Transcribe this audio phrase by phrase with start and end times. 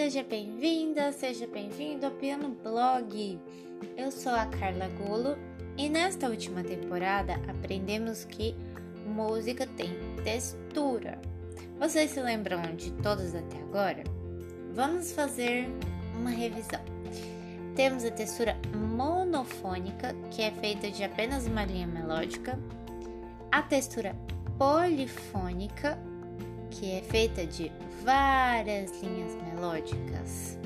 [0.00, 3.38] seja bem-vinda, seja bem-vindo ao Piano Blog.
[3.98, 5.36] Eu sou a Carla Gulo
[5.76, 8.56] e nesta última temporada aprendemos que
[9.04, 9.90] música tem
[10.24, 11.20] textura.
[11.78, 14.02] Vocês se lembram de todos até agora?
[14.72, 15.68] Vamos fazer
[16.18, 16.80] uma revisão.
[17.76, 22.58] Temos a textura monofônica, que é feita de apenas uma linha melódica,
[23.52, 24.16] a textura
[24.56, 25.98] polifônica,
[26.70, 27.70] que é feita de
[28.02, 30.58] várias linhas melódicas.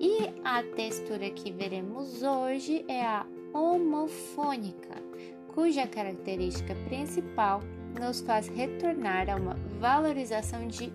[0.00, 4.96] E a textura que veremos hoje é a homofônica,
[5.54, 7.60] cuja característica principal
[8.00, 10.92] nos faz retornar a uma valorização de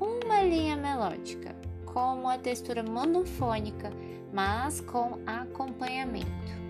[0.00, 1.54] uma linha melódica,
[1.84, 3.92] como a textura monofônica,
[4.32, 6.69] mas com acompanhamento.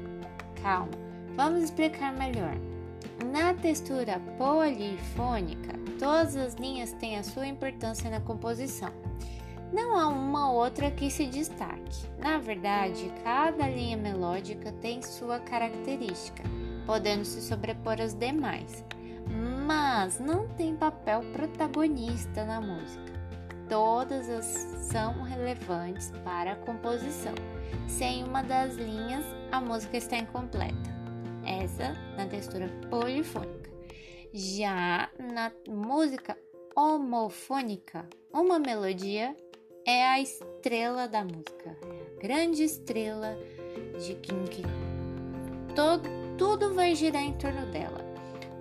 [0.63, 0.91] Calma,
[1.35, 2.57] vamos explicar melhor.
[3.33, 8.93] Na textura polifônica, todas as linhas têm a sua importância na composição.
[9.73, 12.07] Não há uma outra que se destaque.
[12.19, 16.43] Na verdade, cada linha melódica tem sua característica,
[16.87, 18.85] podendo se sobrepor às demais,
[19.67, 23.11] mas não tem papel protagonista na música.
[23.69, 24.45] Todas as
[24.91, 27.35] são relevantes para a composição.
[27.89, 30.91] Sem uma das linhas, a música está incompleta.
[31.45, 33.71] Essa na textura polifônica.
[34.33, 36.37] Já na música
[36.77, 39.37] homofônica, uma melodia
[39.85, 43.37] é a estrela da música, é a grande estrela
[43.99, 44.63] de que
[45.75, 48.01] todo, tudo vai girar em torno dela.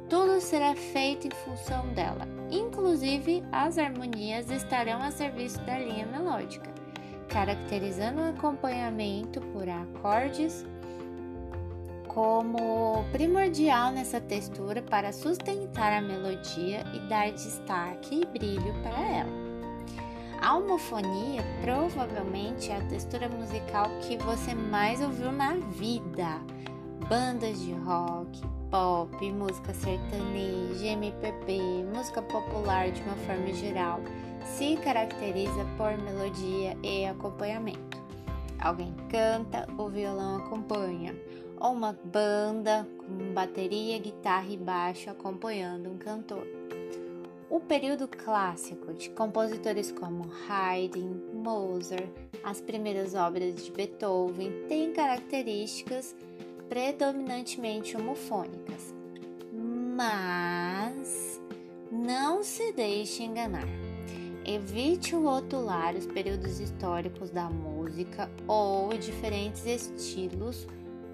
[0.10, 6.74] Tudo será feito em função dela, inclusive as harmonias estarão a serviço da linha melódica,
[7.30, 10.66] caracterizando o acompanhamento por acordes
[12.08, 19.50] como primordial nessa textura para sustentar a melodia e dar destaque e brilho para ela.
[20.41, 26.41] A homofonia provavelmente é a textura musical que você mais ouviu na vida.
[27.09, 28.40] Bandas de rock,
[28.70, 34.00] pop, música sertaneja, MPB, música popular de uma forma geral
[34.46, 37.98] se caracteriza por melodia e acompanhamento.
[38.59, 41.16] Alguém canta, o violão acompanha,
[41.59, 46.46] ou uma banda com bateria, guitarra e baixo acompanhando um cantor.
[47.50, 52.08] O período clássico de compositores como Haydn, Mozart,
[52.44, 56.16] as primeiras obras de Beethoven têm características
[56.69, 58.94] predominantemente homofônicas.
[59.52, 61.41] Mas
[61.91, 63.68] não se deixe enganar.
[64.46, 70.66] Evite rotular os períodos históricos da música ou diferentes estilos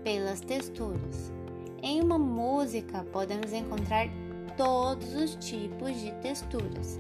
[0.04, 1.34] pelas texturas.
[1.82, 4.08] Em uma música podemos encontrar
[4.56, 7.00] todos os tipos de texturas.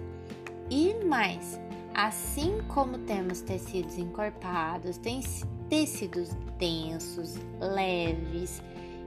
[0.69, 1.59] E mais,
[1.95, 5.21] assim como temos tecidos encorpados, tem
[5.69, 6.29] tecidos
[6.59, 8.61] densos, leves.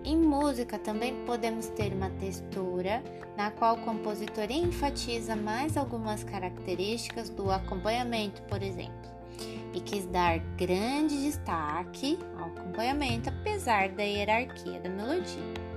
[0.05, 3.03] Em música também podemos ter uma textura
[3.37, 9.11] na qual o compositor enfatiza mais algumas características do acompanhamento, por exemplo,
[9.75, 15.68] e quis dar grande destaque ao acompanhamento apesar da hierarquia da melodia.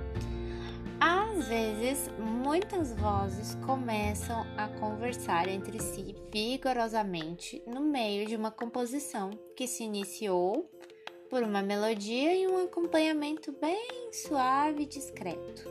[1.42, 9.30] Às vezes, muitas vozes começam a conversar entre si vigorosamente no meio de uma composição
[9.56, 10.70] que se iniciou
[11.28, 15.68] por uma melodia e um acompanhamento bem suave e discreto.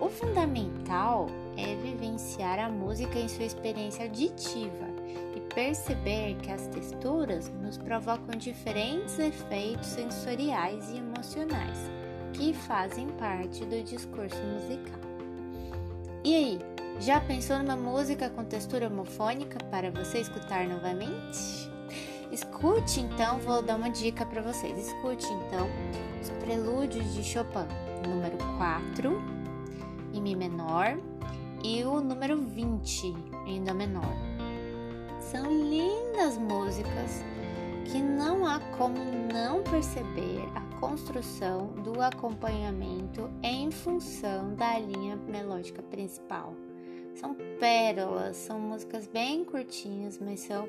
[0.00, 4.88] O fundamental é vivenciar a música em sua experiência auditiva
[5.36, 11.97] e perceber que as texturas nos provocam diferentes efeitos sensoriais e emocionais
[12.32, 15.00] que fazem parte do discurso musical.
[16.24, 16.58] E aí,
[17.00, 21.70] já pensou numa música com textura homofônica para você escutar novamente?
[22.30, 24.76] Escute então, vou dar uma dica para vocês.
[24.76, 25.68] Escute então
[26.20, 27.66] os prelúdios de Chopin,
[28.06, 29.38] número 4
[30.12, 30.98] em Mi menor
[31.62, 33.14] e o número 20
[33.46, 34.12] em Dó menor.
[35.20, 37.22] São lindas músicas
[37.84, 38.98] que não há como
[39.32, 40.44] não perceber
[40.78, 46.54] construção do acompanhamento em função da linha melódica principal.
[47.14, 50.68] São pérolas, são músicas bem curtinhas, mas são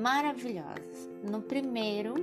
[0.00, 1.08] maravilhosas.
[1.22, 2.14] No primeiro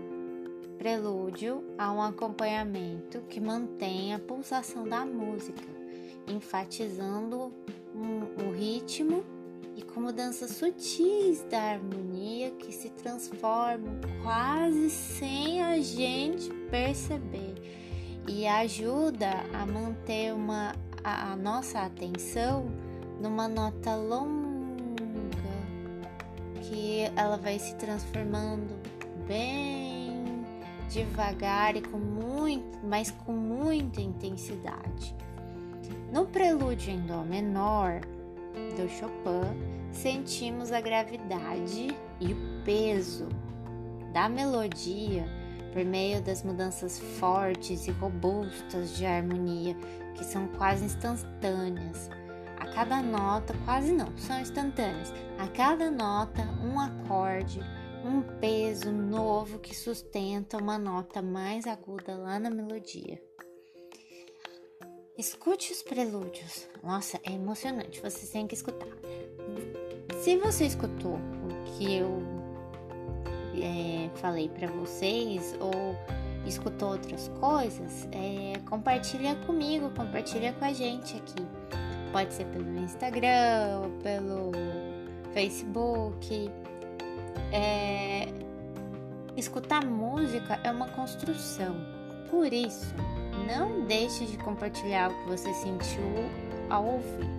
[0.77, 5.63] prelúdio, há um acompanhamento que mantém a pulsação da música,
[6.27, 7.53] enfatizando
[7.95, 9.23] o ritmo
[9.79, 17.55] e com mudanças sutis da harmonia que se transformam quase sem a gente perceber
[18.27, 22.69] e ajuda a manter uma a, a nossa atenção
[23.21, 24.49] numa nota longa
[26.61, 28.75] que ela vai se transformando
[29.25, 30.43] bem
[30.89, 35.15] devagar e com muito, mas com muita intensidade.
[36.11, 38.01] No prelúdio em dó menor
[38.75, 43.27] do Chopin, sentimos a gravidade e o peso
[44.13, 45.25] da melodia
[45.71, 49.75] por meio das mudanças fortes e robustas de harmonia
[50.15, 52.09] que são quase instantâneas.
[52.59, 55.13] A cada nota, quase não, são instantâneas.
[55.37, 57.61] A cada nota, um acorde,
[58.03, 63.28] um peso novo que sustenta uma nota mais aguda lá na melodia.
[65.19, 66.65] Escute os prelúdios.
[66.81, 67.99] Nossa, é emocionante.
[67.99, 68.87] Você tem que escutar.
[70.23, 72.23] Se você escutou o que eu
[73.61, 75.73] é, falei para vocês ou
[76.47, 81.45] escutou outras coisas, é, compartilha comigo, compartilha com a gente aqui.
[82.13, 84.53] Pode ser pelo Instagram, pelo
[85.33, 86.49] Facebook.
[87.51, 88.25] É,
[89.35, 91.75] escutar música é uma construção.
[92.31, 92.95] Por isso,
[93.47, 96.03] não deixe de compartilhar o que você sentiu
[96.69, 97.29] ao ouvir.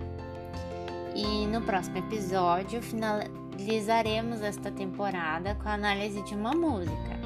[1.15, 7.19] E no próximo episódio finalizaremos esta temporada com a análise de uma música.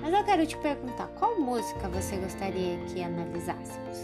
[0.00, 3.98] Mas eu quero te perguntar qual música você gostaria que analisássemos?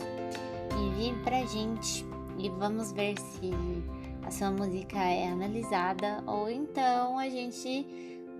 [0.76, 2.04] Envie pra gente
[2.38, 3.52] e vamos ver se
[4.26, 7.86] a sua música é analisada ou então a gente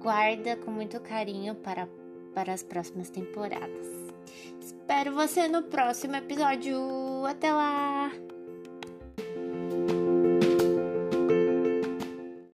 [0.00, 1.88] guarda com muito carinho para,
[2.34, 4.01] para as próximas temporadas.
[4.92, 7.24] Espero você no próximo episódio.
[7.24, 8.12] Até lá!